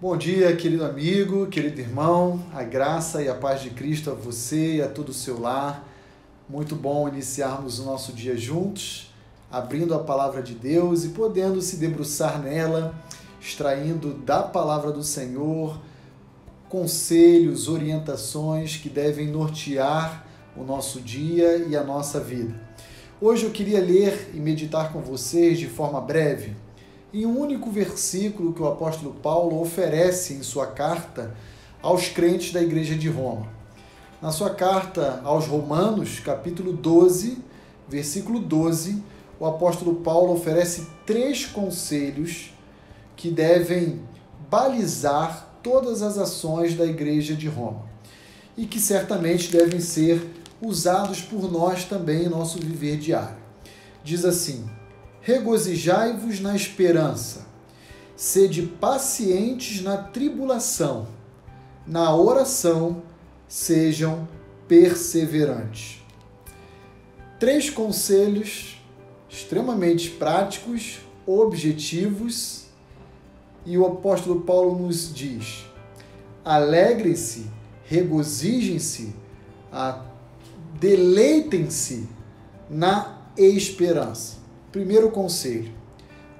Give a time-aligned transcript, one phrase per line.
[0.00, 4.76] Bom dia, querido amigo, querido irmão, a graça e a paz de Cristo a você
[4.76, 5.84] e a todo o seu lar.
[6.48, 9.12] Muito bom iniciarmos o nosso dia juntos,
[9.50, 12.94] abrindo a palavra de Deus e podendo se debruçar nela,
[13.40, 15.80] extraindo da palavra do Senhor
[16.68, 20.24] conselhos, orientações que devem nortear
[20.56, 22.54] o nosso dia e a nossa vida.
[23.20, 26.54] Hoje eu queria ler e meditar com vocês de forma breve
[27.12, 31.34] em um único versículo que o apóstolo Paulo oferece em sua carta
[31.82, 33.48] aos crentes da igreja de Roma.
[34.20, 37.38] Na sua carta aos Romanos, capítulo 12,
[37.88, 39.02] versículo 12,
[39.40, 42.52] o apóstolo Paulo oferece três conselhos
[43.16, 44.00] que devem
[44.50, 47.86] balizar todas as ações da igreja de Roma
[48.56, 50.28] e que certamente devem ser
[50.60, 53.36] usados por nós também em nosso viver diário.
[54.02, 54.68] Diz assim:
[55.20, 57.46] regozijai-vos na esperança,
[58.16, 61.08] sede pacientes na tribulação,
[61.86, 63.02] na oração
[63.46, 64.28] sejam
[64.66, 66.02] perseverantes.
[67.38, 68.78] Três conselhos
[69.28, 72.66] extremamente práticos, objetivos,
[73.64, 75.66] e o apóstolo Paulo nos diz:
[76.44, 77.46] alegrem-se,
[77.84, 79.14] regozijem-se,
[80.80, 82.08] deleitem-se
[82.70, 84.38] na esperança.
[84.70, 85.72] Primeiro conselho: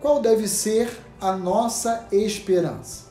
[0.01, 0.91] qual deve ser
[1.21, 3.09] a nossa esperança?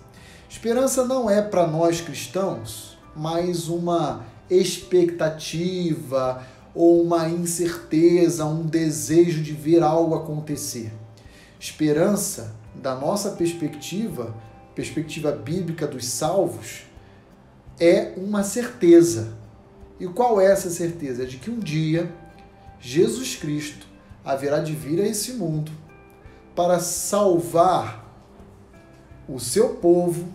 [0.47, 9.51] Esperança não é para nós cristãos mais uma expectativa ou uma incerteza, um desejo de
[9.51, 10.93] ver algo acontecer.
[11.59, 14.35] Esperança, da nossa perspectiva,
[14.75, 16.83] perspectiva bíblica dos salvos,
[17.79, 19.33] é uma certeza.
[19.99, 21.23] E qual é essa certeza?
[21.23, 22.11] É de que um dia
[22.79, 23.87] Jesus Cristo
[24.27, 25.71] haverá de vir a esse mundo
[26.53, 28.05] para salvar
[29.27, 30.27] o seu povo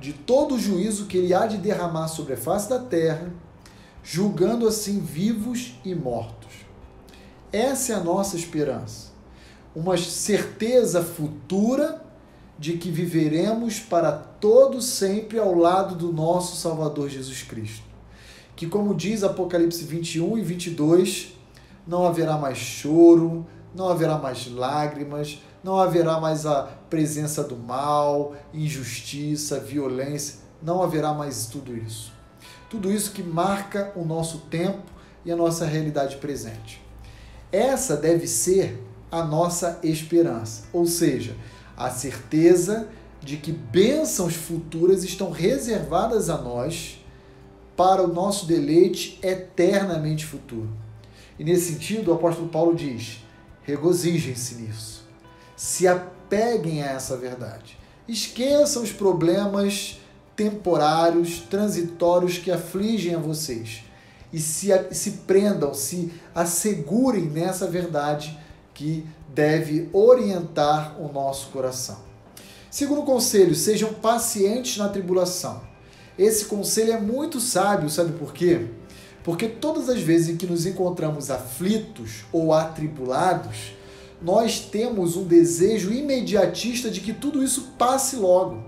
[0.00, 3.32] de todo o juízo que ele há de derramar sobre a face da terra,
[4.02, 6.52] julgando assim vivos e mortos.
[7.52, 9.10] Essa é a nossa esperança.
[9.74, 12.02] Uma certeza futura
[12.58, 17.84] de que viveremos para todo sempre ao lado do nosso Salvador Jesus Cristo.
[18.54, 21.41] Que, como diz Apocalipse 21 e 22,
[21.86, 28.34] não haverá mais choro, não haverá mais lágrimas, não haverá mais a presença do mal,
[28.52, 32.12] injustiça, violência, não haverá mais tudo isso.
[32.68, 34.90] Tudo isso que marca o nosso tempo
[35.24, 36.82] e a nossa realidade presente.
[37.50, 41.36] Essa deve ser a nossa esperança, ou seja,
[41.76, 42.88] a certeza
[43.20, 46.98] de que bênçãos futuras estão reservadas a nós
[47.76, 50.68] para o nosso deleite eternamente futuro.
[51.42, 53.18] E nesse sentido, o apóstolo Paulo diz:
[53.64, 55.04] regozijem-se nisso.
[55.56, 57.76] Se apeguem a essa verdade.
[58.06, 59.98] Esqueçam os problemas
[60.36, 63.82] temporários, transitórios que afligem a vocês.
[64.32, 68.38] E se, se prendam, se assegurem nessa verdade
[68.72, 69.04] que
[69.34, 71.98] deve orientar o nosso coração.
[72.70, 75.60] Segundo conselho, sejam pacientes na tribulação.
[76.16, 78.68] Esse conselho é muito sábio, sabe por quê?
[79.24, 83.74] Porque todas as vezes em que nos encontramos aflitos ou atribulados,
[84.20, 88.62] nós temos um desejo imediatista de que tudo isso passe logo.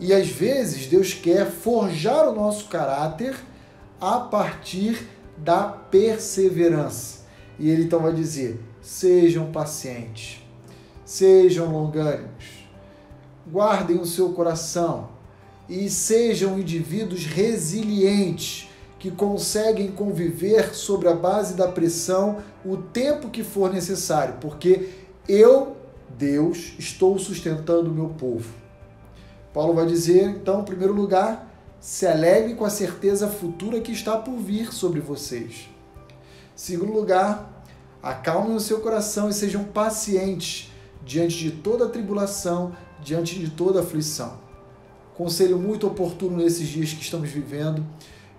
[0.00, 3.36] E às vezes Deus quer forjar o nosso caráter
[4.00, 7.24] a partir da perseverança.
[7.58, 10.42] E ele então vai dizer: sejam pacientes,
[11.04, 12.66] sejam longânimos,
[13.50, 15.10] guardem o seu coração
[15.68, 18.68] e sejam indivíduos resilientes
[19.04, 24.88] que conseguem conviver sobre a base da pressão o tempo que for necessário, porque
[25.28, 25.76] eu,
[26.16, 28.54] Deus, estou sustentando o meu povo.
[29.52, 34.16] Paulo vai dizer, então, em primeiro lugar, se alegre com a certeza futura que está
[34.16, 35.68] por vir sobre vocês.
[36.08, 37.62] Em segundo lugar,
[38.02, 40.72] acalmem o seu coração e sejam pacientes
[41.04, 44.38] diante de toda tribulação, diante de toda aflição.
[45.14, 47.84] Conselho muito oportuno nesses dias que estamos vivendo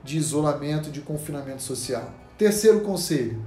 [0.05, 2.13] de isolamento, de confinamento social.
[2.37, 3.43] Terceiro conselho,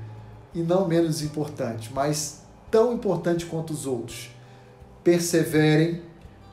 [0.52, 4.30] e não menos importante, mas tão importante quanto os outros:
[5.04, 6.02] perseverem,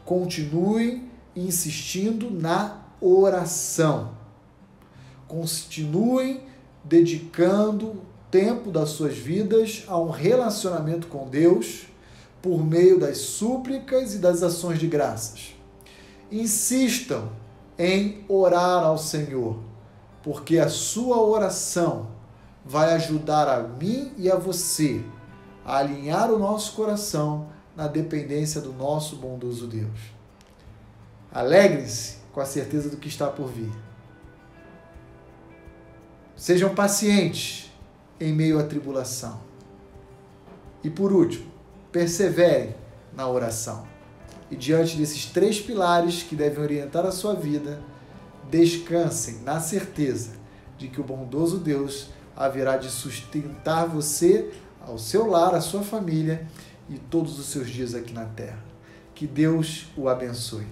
[0.06, 4.12] continuem insistindo na oração.
[5.28, 6.42] Continuem
[6.84, 11.88] dedicando tempo das suas vidas a um relacionamento com Deus
[12.42, 15.56] por meio das súplicas e das ações de graças.
[16.32, 17.30] Insistam
[17.78, 19.58] em orar ao Senhor
[20.26, 22.08] porque a sua oração
[22.66, 25.04] vai ajudar a mim e a você
[25.64, 30.00] a alinhar o nosso coração na dependência do nosso bondoso Deus.
[31.32, 33.72] Alegrem-se com a certeza do que está por vir.
[36.36, 37.72] Sejam pacientes
[38.20, 39.40] em meio à tribulação.
[40.84, 41.52] E por último,
[41.92, 42.76] perseverem
[43.16, 43.86] na oração.
[44.50, 47.80] E diante desses três pilares que devem orientar a sua vida,
[48.50, 50.32] descansem na certeza
[50.78, 54.52] de que o bondoso Deus haverá de sustentar você,
[54.82, 56.48] ao seu lar, a sua família
[56.90, 58.64] e todos os seus dias aqui na terra.
[59.14, 60.68] Que Deus o abençoe.